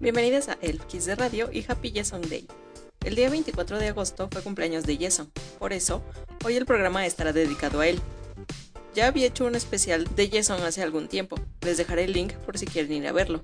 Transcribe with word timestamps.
Bienvenidos 0.00 0.48
a 0.48 0.56
Elf 0.62 0.84
Kiss 0.84 1.06
de 1.06 1.16
Radio 1.16 1.50
y 1.52 1.64
Happy 1.66 1.92
Jason 1.92 2.22
Day. 2.22 2.46
El 3.04 3.16
día 3.16 3.30
24 3.30 3.80
de 3.80 3.88
agosto 3.88 4.28
fue 4.30 4.42
cumpleaños 4.42 4.84
de 4.84 4.96
Jason, 4.96 5.28
por 5.58 5.72
eso 5.72 6.04
hoy 6.44 6.54
el 6.54 6.66
programa 6.66 7.04
estará 7.04 7.32
dedicado 7.32 7.80
a 7.80 7.88
él. 7.88 8.00
Ya 8.94 9.08
había 9.08 9.26
hecho 9.26 9.44
un 9.44 9.56
especial 9.56 10.06
de 10.14 10.30
Jason 10.30 10.62
hace 10.62 10.84
algún 10.84 11.08
tiempo, 11.08 11.36
les 11.62 11.78
dejaré 11.78 12.04
el 12.04 12.12
link 12.12 12.32
por 12.34 12.56
si 12.56 12.66
quieren 12.66 12.92
ir 12.92 13.08
a 13.08 13.12
verlo. 13.12 13.42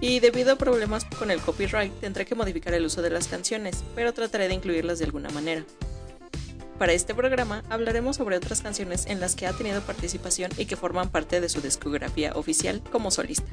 Y 0.00 0.18
debido 0.18 0.52
a 0.52 0.58
problemas 0.58 1.04
con 1.04 1.30
el 1.30 1.40
copyright 1.40 1.92
tendré 2.00 2.26
que 2.26 2.34
modificar 2.34 2.74
el 2.74 2.86
uso 2.86 3.00
de 3.00 3.10
las 3.10 3.28
canciones, 3.28 3.84
pero 3.94 4.12
trataré 4.12 4.48
de 4.48 4.54
incluirlas 4.54 4.98
de 4.98 5.04
alguna 5.04 5.30
manera. 5.30 5.64
Para 6.76 6.92
este 6.92 7.14
programa 7.14 7.62
hablaremos 7.70 8.16
sobre 8.16 8.36
otras 8.36 8.62
canciones 8.62 9.06
en 9.06 9.20
las 9.20 9.36
que 9.36 9.46
ha 9.46 9.52
tenido 9.52 9.80
participación 9.82 10.50
y 10.56 10.66
que 10.66 10.74
forman 10.74 11.08
parte 11.08 11.40
de 11.40 11.48
su 11.48 11.60
discografía 11.60 12.32
oficial 12.32 12.82
como 12.90 13.12
solista. 13.12 13.52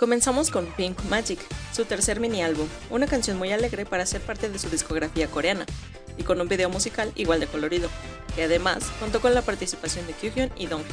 Comenzamos 0.00 0.50
con 0.50 0.64
Pink 0.64 0.98
Magic, 1.10 1.38
su 1.74 1.84
tercer 1.84 2.20
mini 2.20 2.42
álbum, 2.42 2.66
una 2.88 3.06
canción 3.06 3.36
muy 3.36 3.52
alegre 3.52 3.84
para 3.84 4.06
ser 4.06 4.22
parte 4.22 4.48
de 4.48 4.58
su 4.58 4.70
discografía 4.70 5.30
coreana, 5.30 5.66
y 6.16 6.22
con 6.22 6.40
un 6.40 6.48
video 6.48 6.70
musical 6.70 7.12
igual 7.16 7.38
de 7.38 7.46
colorido, 7.46 7.90
que 8.34 8.44
además 8.44 8.82
contó 8.98 9.20
con 9.20 9.34
la 9.34 9.42
participación 9.42 10.06
de 10.06 10.14
Kyuhyun 10.14 10.52
y 10.56 10.68
Donghyun. 10.68 10.88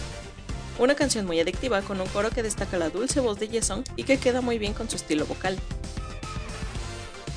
Una 0.78 0.94
canción 0.94 1.26
muy 1.26 1.40
adictiva 1.40 1.82
con 1.84 2.02
un 2.02 2.08
coro 2.10 2.32
que 2.32 2.44
destaca 2.44 2.78
la 2.78 2.90
dulce 2.90 3.22
voz 3.22 3.40
de 3.40 3.48
Jason 3.48 3.86
y 3.96 4.04
que 4.04 4.20
queda 4.20 4.42
muy 4.42 4.58
bien 4.58 4.74
con 4.74 4.90
su 4.90 4.98
estilo 4.98 5.26
vocal. 5.26 5.58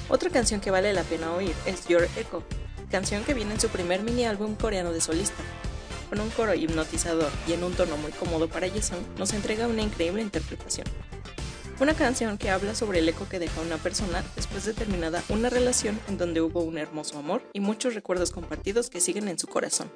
Otra 0.09 0.29
canción 0.29 0.61
que 0.61 0.73
vale 0.73 0.93
la 0.93 1.05
pena 1.05 1.33
oír 1.35 1.55
es 1.67 1.87
Your 1.87 2.09
Echo, 2.17 2.43
canción 2.91 3.23
que 3.23 3.33
viene 3.33 3.55
en 3.55 3.61
su 3.61 3.69
primer 3.69 4.03
mini 4.03 4.25
álbum 4.25 4.57
coreano 4.57 4.93
de 4.93 5.01
solista. 5.01 5.41
Con 6.09 6.19
un 6.19 6.31
coro 6.31 6.53
hipnotizador 6.53 7.31
y 7.47 7.53
en 7.53 7.63
un 7.63 7.75
tono 7.75 7.97
muy 7.97 8.11
cómodo 8.11 8.49
para 8.49 8.69
Jason, 8.69 8.99
nos 9.19 9.33
entrega 9.35 9.69
una 9.69 9.83
increíble 9.83 10.21
interpretación. 10.21 10.89
Una 11.81 11.95
canción 11.95 12.37
que 12.37 12.51
habla 12.51 12.75
sobre 12.75 12.99
el 12.99 13.09
eco 13.09 13.27
que 13.27 13.39
deja 13.39 13.63
una 13.63 13.79
persona 13.79 14.23
después 14.37 14.67
de 14.67 14.75
terminada 14.75 15.25
una 15.31 15.49
relación 15.49 15.99
en 16.09 16.19
donde 16.19 16.43
hubo 16.43 16.61
un 16.61 16.77
hermoso 16.77 17.19
amor 17.19 17.43
y 17.55 17.61
muchos 17.61 17.95
recuerdos 17.95 18.33
compartidos 18.33 18.91
que 18.91 19.01
siguen 19.01 19.29
en 19.29 19.39
su 19.39 19.47
corazón. 19.47 19.91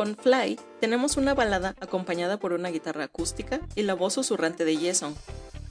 Con 0.00 0.16
Fly 0.16 0.58
tenemos 0.80 1.18
una 1.18 1.34
balada 1.34 1.76
acompañada 1.78 2.38
por 2.38 2.54
una 2.54 2.70
guitarra 2.70 3.04
acústica 3.04 3.60
y 3.74 3.82
la 3.82 3.92
voz 3.92 4.14
susurrante 4.14 4.64
de 4.64 4.74
Jason, 4.78 5.14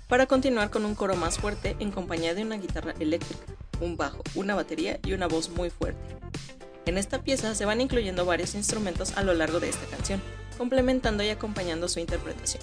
para 0.08 0.28
continuar 0.28 0.70
con 0.70 0.86
un 0.86 0.94
coro 0.94 1.16
más 1.16 1.40
fuerte 1.40 1.76
en 1.80 1.90
compañía 1.90 2.36
de 2.36 2.44
una 2.44 2.58
guitarra 2.58 2.94
eléctrica, 3.00 3.42
un 3.82 3.98
bajo, 3.98 4.22
una 4.36 4.54
batería 4.54 5.00
y 5.04 5.14
una 5.14 5.26
voz 5.26 5.50
muy 5.50 5.72
fuerte. 5.72 6.16
En 6.86 7.00
esta 7.00 7.24
pieza 7.24 7.56
se 7.56 7.66
van 7.66 7.82
incluyendo 7.82 8.24
varios 8.24 8.54
instrumentos 8.54 9.18
a 9.18 9.24
lo 9.24 9.34
largo 9.34 9.60
de 9.60 9.70
esta 9.70 9.88
canción, 9.88 10.22
complementando 10.60 11.24
y 11.24 11.30
acompañando 11.30 11.88
su 11.88 12.00
interpretación. 12.00 12.62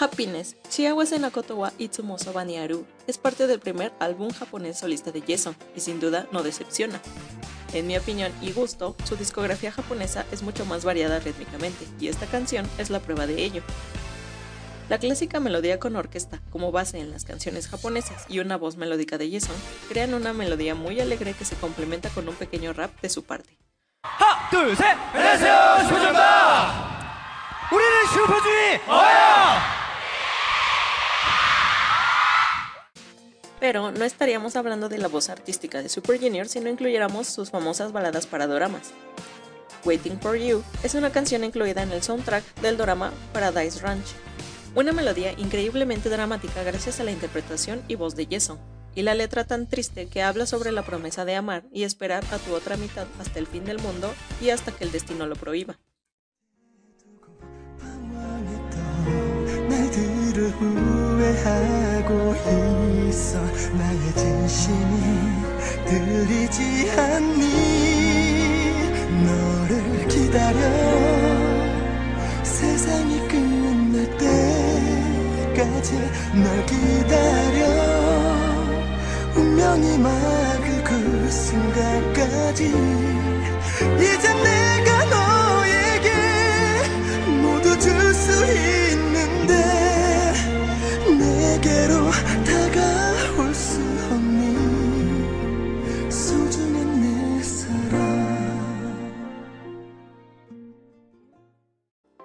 Happiness, 0.00 0.56
Shiawase 0.68 1.18
Nakoto 1.20 1.56
wa 1.56 1.72
Itsumoso 1.78 2.32
wa 2.32 2.44
Niaru, 2.44 2.86
es 3.06 3.18
parte 3.18 3.46
del 3.46 3.60
primer 3.60 3.92
álbum 4.00 4.30
japonés 4.30 4.78
solista 4.78 5.12
de 5.12 5.22
Jason 5.22 5.54
y 5.76 5.80
sin 5.80 6.00
duda 6.00 6.26
no 6.32 6.42
decepciona. 6.42 7.00
En 7.72 7.86
mi 7.86 7.96
opinión 7.96 8.32
y 8.42 8.50
gusto, 8.50 8.96
su 9.04 9.14
discografía 9.14 9.70
japonesa 9.70 10.26
es 10.32 10.42
mucho 10.42 10.64
más 10.64 10.84
variada 10.84 11.20
rítmicamente 11.20 11.86
y 12.00 12.08
esta 12.08 12.26
canción 12.26 12.68
es 12.78 12.90
la 12.90 12.98
prueba 12.98 13.28
de 13.28 13.44
ello. 13.44 13.62
La 14.90 14.98
clásica 14.98 15.38
melodía 15.38 15.78
con 15.78 15.94
orquesta, 15.94 16.40
como 16.50 16.72
base 16.72 16.98
en 16.98 17.12
las 17.12 17.24
canciones 17.24 17.68
japonesas, 17.68 18.24
y 18.28 18.40
una 18.40 18.56
voz 18.56 18.76
melódica 18.76 19.18
de 19.18 19.30
Jason, 19.30 19.54
crean 19.88 20.14
una 20.14 20.32
melodía 20.32 20.74
muy 20.74 20.98
alegre 20.98 21.32
que 21.32 21.44
se 21.44 21.54
complementa 21.54 22.08
con 22.08 22.28
un 22.28 22.34
pequeño 22.34 22.72
rap 22.72 22.90
de 23.00 23.08
su 23.08 23.22
parte. 23.22 23.56
Pero 33.60 33.92
no 33.92 34.04
estaríamos 34.04 34.56
hablando 34.56 34.88
de 34.88 34.98
la 34.98 35.06
voz 35.06 35.28
artística 35.28 35.82
de 35.82 35.88
Super 35.88 36.18
Junior 36.18 36.48
si 36.48 36.58
no 36.58 36.68
incluyéramos 36.68 37.28
sus 37.28 37.52
famosas 37.52 37.92
baladas 37.92 38.26
para 38.26 38.48
doramas. 38.48 38.90
Waiting 39.84 40.18
for 40.18 40.34
You 40.34 40.64
es 40.82 40.94
una 40.94 41.12
canción 41.12 41.44
incluida 41.44 41.84
en 41.84 41.92
el 41.92 42.02
soundtrack 42.02 42.42
del 42.56 42.76
drama 42.76 43.12
Paradise 43.32 43.78
Ranch, 43.80 44.16
una 44.74 44.92
melodía 44.92 45.32
increíblemente 45.38 46.08
dramática 46.08 46.62
gracias 46.62 47.00
a 47.00 47.04
la 47.04 47.10
interpretación 47.10 47.82
y 47.88 47.96
voz 47.96 48.14
de 48.16 48.26
Jason, 48.30 48.58
y 48.94 49.02
la 49.02 49.14
letra 49.14 49.44
tan 49.44 49.68
triste 49.68 50.06
que 50.08 50.22
habla 50.22 50.46
sobre 50.46 50.72
la 50.72 50.82
promesa 50.82 51.24
de 51.24 51.36
amar 51.36 51.64
y 51.72 51.84
esperar 51.84 52.24
a 52.32 52.38
tu 52.38 52.54
otra 52.54 52.76
mitad 52.76 53.06
hasta 53.18 53.38
el 53.38 53.46
fin 53.46 53.64
del 53.64 53.78
mundo 53.78 54.12
y 54.40 54.50
hasta 54.50 54.72
que 54.72 54.84
el 54.84 54.92
destino 54.92 55.26
lo 55.26 55.36
prohíba. 55.36 55.78
운명이 79.34 79.98
막을 79.98 80.84
그 80.84 81.30
순간까지 81.30 82.66
이제 83.96 84.34
내가 84.34 85.04
너에게 85.06 86.10
모두 87.42 87.78
줄 87.78 88.12
수 88.12 88.30
있는데 88.92 89.54
내게로 91.18 92.10
다가올 92.44 93.54
수 93.54 93.80
없니 94.10 94.54
소중한 96.10 97.00
내 97.00 97.42
사랑 97.42 98.00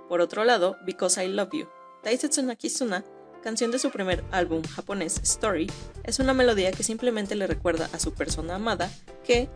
Por 0.10 0.22
otro 0.22 0.44
lado, 0.44 0.76
Because 0.86 1.20
I 1.22 1.28
Love 1.32 1.58
You, 1.58 1.68
Taisetsu 2.04 2.42
Nakisuna 2.44 3.15
canción 3.46 3.70
de 3.70 3.78
su 3.78 3.92
primer 3.92 4.24
álbum 4.32 4.64
japonés 4.64 5.20
Story, 5.22 5.72
es 6.04 6.18
una 6.18 6.34
melodía 6.34 6.72
que 6.72 6.82
simplemente 6.82 7.36
le 7.36 7.46
recuerda 7.46 7.88
a 7.94 8.00
su 8.00 8.12
persona 8.12 8.56
amada 8.56 8.90
que, 9.24 9.50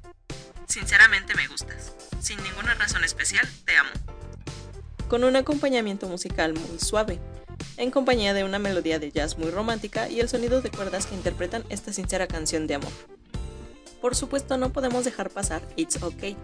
sinceramente 0.68 1.34
me 1.34 1.48
gustas, 1.48 1.96
sin 2.22 2.38
ninguna 2.44 2.76
razón 2.76 3.04
especial, 3.04 3.50
te 3.66 3.76
amo. 3.76 3.90
Con 5.08 5.24
un 5.24 5.36
acompañamiento 5.36 6.08
musical 6.08 6.54
muy 6.54 6.78
suave, 6.78 7.18
en 7.78 7.90
compañía 7.90 8.36
de 8.36 8.44
una 8.44 8.60
melodía 8.60 9.00
de 9.00 9.12
jazz 9.12 9.40
muy 9.40 9.50
romántica 9.50 10.08
y 10.08 10.20
el 10.20 10.30
sonido 10.30 10.62
de 10.62 10.70
cuerdas 10.70 11.08
que 11.08 11.16
interpretan 11.16 11.64
esta 11.70 11.92
sincera 11.92 12.28
canción 12.28 12.68
de 12.68 12.76
amor. 12.76 12.94
Por 14.02 14.16
supuesto 14.16 14.60
no 14.60 14.72
podemos 14.72 15.04
dejar 15.04 15.32
pasar 15.32 15.64
It's 15.78 16.04
Okay, 16.04 16.38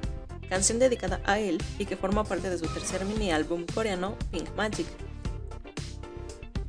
canción 0.50 0.80
dedicada 0.80 1.22
a 1.26 1.38
él 1.38 1.64
y 1.78 1.86
que 1.86 1.96
forma 1.96 2.24
parte 2.24 2.50
de 2.50 2.58
su 2.58 2.66
tercer 2.70 3.06
mini 3.06 3.32
álbum 3.32 3.68
coreano 3.72 4.18
Pink 4.32 4.50
Magic, 4.56 4.88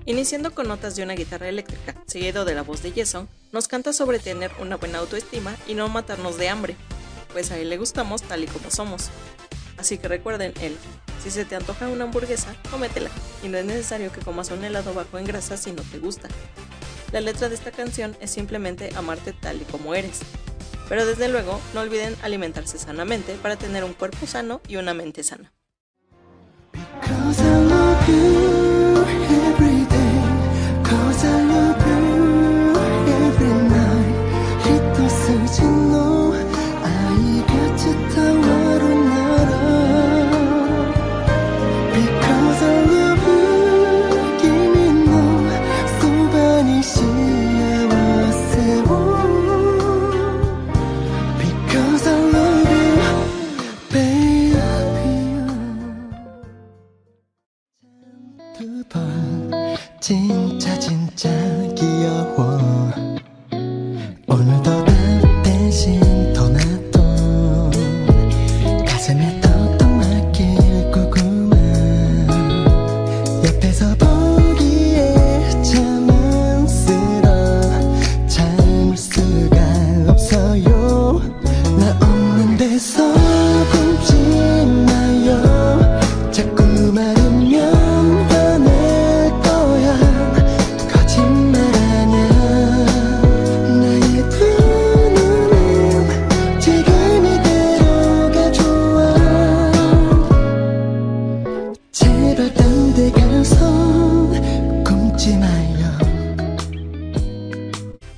Iniciando 0.08 0.54
con 0.54 0.68
notas 0.68 0.94
de 0.94 1.02
una 1.02 1.14
guitarra 1.14 1.48
eléctrica, 1.48 1.96
seguido 2.06 2.44
de 2.44 2.54
la 2.54 2.62
voz 2.62 2.80
de 2.80 2.92
Jason, 2.92 3.28
nos 3.50 3.66
canta 3.66 3.92
sobre 3.92 4.20
tener 4.20 4.52
una 4.60 4.76
buena 4.76 4.98
autoestima 4.98 5.56
y 5.66 5.74
no 5.74 5.88
matarnos 5.88 6.38
de 6.38 6.48
hambre, 6.48 6.76
pues 7.32 7.50
a 7.50 7.58
él 7.58 7.70
le 7.70 7.76
gustamos 7.76 8.22
tal 8.22 8.44
y 8.44 8.46
como 8.46 8.70
somos. 8.70 9.10
Así 9.78 9.98
que 9.98 10.06
recuerden 10.06 10.54
él, 10.60 10.76
si 11.24 11.32
se 11.32 11.44
te 11.44 11.56
antoja 11.56 11.88
una 11.88 12.04
hamburguesa, 12.04 12.54
cómetela, 12.70 13.10
y 13.42 13.48
no 13.48 13.58
es 13.58 13.64
necesario 13.64 14.12
que 14.12 14.20
comas 14.20 14.52
un 14.52 14.62
helado 14.62 14.94
bajo 14.94 15.18
en 15.18 15.24
grasa 15.24 15.56
si 15.56 15.72
no 15.72 15.82
te 15.82 15.98
gusta. 15.98 16.28
La 17.10 17.20
letra 17.20 17.48
de 17.48 17.56
esta 17.56 17.72
canción 17.72 18.16
es 18.20 18.30
simplemente 18.30 18.92
amarte 18.94 19.32
tal 19.32 19.60
y 19.60 19.64
como 19.64 19.92
eres. 19.96 20.20
Pero 20.88 21.04
desde 21.04 21.28
luego, 21.28 21.60
no 21.74 21.80
olviden 21.80 22.14
alimentarse 22.22 22.78
sanamente 22.78 23.34
para 23.42 23.56
tener 23.56 23.82
un 23.82 23.92
cuerpo 23.92 24.28
sano 24.28 24.60
y 24.68 24.76
una 24.76 24.94
mente 24.94 25.24
sana. 25.24 25.52
진짜 60.06 60.78
진짜 60.78 61.28
귀여워 61.74 62.60
오늘도 64.28 64.65
This. 82.56 83.05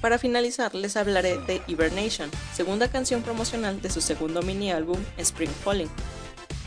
Para 0.08 0.18
finalizar, 0.18 0.74
les 0.74 0.96
hablaré 0.96 1.36
de 1.36 1.60
Hibernation, 1.66 2.30
segunda 2.54 2.88
canción 2.88 3.20
promocional 3.20 3.82
de 3.82 3.90
su 3.90 4.00
segundo 4.00 4.40
mini 4.40 4.72
álbum 4.72 4.96
Spring 5.18 5.50
Falling. 5.50 5.90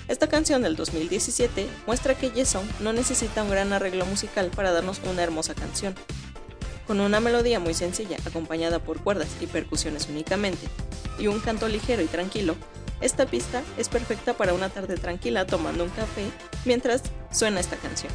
Esta 0.08 0.30
canción 0.30 0.62
del 0.62 0.76
2017 0.76 1.68
muestra 1.88 2.14
que 2.14 2.30
Jason 2.30 2.62
no 2.82 2.94
necesita 2.94 3.42
un 3.42 3.50
gran 3.50 3.74
arreglo 3.74 4.06
musical 4.06 4.52
para 4.56 4.72
darnos 4.72 5.02
una 5.10 5.24
hermosa 5.24 5.56
canción. 5.56 5.96
Con 6.86 7.00
una 7.00 7.20
melodía 7.20 7.60
muy 7.60 7.74
sencilla 7.74 8.18
acompañada 8.28 8.78
por 8.78 9.02
cuerdas 9.02 9.30
y 9.42 9.48
percusiones 9.48 10.08
únicamente, 10.08 10.68
y 11.18 11.26
un 11.26 11.40
canto 11.40 11.68
ligero 11.68 12.04
y 12.04 12.06
tranquilo, 12.06 12.56
esta 13.02 13.26
pista 13.26 13.64
es 13.76 13.90
perfecta 13.90 14.36
para 14.36 14.54
una 14.54 14.70
tarde 14.70 14.98
tranquila 14.98 15.48
tomando 15.48 15.84
un 15.84 15.90
café 15.90 16.30
mientras 16.64 17.02
suena 17.32 17.60
esta 17.60 17.78
canción. 17.78 18.14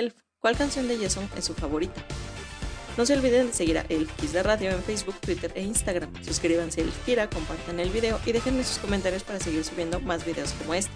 Elf? 0.00 0.14
¿Cuál 0.40 0.56
canción 0.56 0.88
de 0.88 0.96
Jason 0.96 1.28
es 1.36 1.44
su 1.44 1.54
favorita? 1.54 2.02
No 2.96 3.04
se 3.06 3.14
olviden 3.14 3.48
de 3.48 3.52
seguir 3.52 3.78
a 3.78 3.84
Elf 3.88 4.10
Kiss 4.16 4.32
de 4.32 4.42
Radio 4.42 4.70
en 4.70 4.82
Facebook, 4.82 5.14
Twitter 5.20 5.52
e 5.54 5.62
Instagram. 5.62 6.10
Suscríbanse 6.24 6.80
a 6.80 6.84
Elf 6.84 7.04
Kira, 7.04 7.28
compartan 7.28 7.78
el 7.78 7.90
video 7.90 8.18
y 8.24 8.32
déjenme 8.32 8.64
sus 8.64 8.78
comentarios 8.78 9.22
para 9.22 9.38
seguir 9.38 9.62
subiendo 9.62 10.00
más 10.00 10.24
videos 10.24 10.52
como 10.54 10.74
este. 10.74 10.92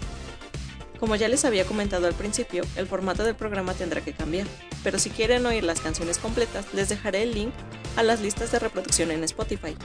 Como 0.99 1.15
ya 1.15 1.27
les 1.27 1.45
había 1.45 1.65
comentado 1.65 2.07
al 2.07 2.13
principio, 2.13 2.63
el 2.75 2.87
formato 2.87 3.23
del 3.23 3.35
programa 3.35 3.75
tendrá 3.75 4.01
que 4.01 4.13
cambiar, 4.13 4.47
pero 4.83 4.97
si 4.97 5.11
quieren 5.11 5.45
oír 5.45 5.63
las 5.63 5.81
canciones 5.81 6.17
completas, 6.17 6.65
les 6.73 6.89
dejaré 6.89 7.23
el 7.23 7.33
link 7.33 7.53
a 7.97 8.03
las 8.03 8.21
listas 8.21 8.51
de 8.51 8.59
reproducción 8.59 9.11
en 9.11 9.23
Spotify. 9.23 9.75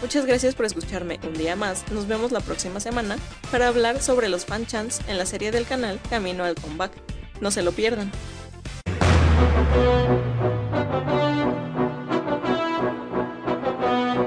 Muchas 0.00 0.26
gracias 0.26 0.54
por 0.54 0.64
escucharme 0.64 1.18
un 1.24 1.34
día 1.34 1.56
más. 1.56 1.90
Nos 1.90 2.06
vemos 2.06 2.30
la 2.30 2.40
próxima 2.40 2.78
semana 2.78 3.18
para 3.50 3.66
hablar 3.66 4.00
sobre 4.00 4.28
los 4.28 4.46
fan 4.46 4.64
chants 4.64 5.00
en 5.08 5.18
la 5.18 5.26
serie 5.26 5.50
del 5.50 5.66
canal 5.66 5.98
Camino 6.08 6.44
al 6.44 6.54
Comeback. 6.54 7.17
No 7.40 7.50
se 7.50 7.62
lo 7.62 7.72
pierdan. 7.72 8.10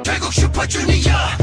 Pek 0.06 0.26
okşu 0.28 0.52
paçuniya 0.52 1.41